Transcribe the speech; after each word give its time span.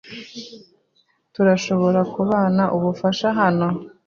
Turashobora 1.33 1.99
kubona 2.13 2.63
ubufasha 2.77 3.27
hano? 3.39 3.67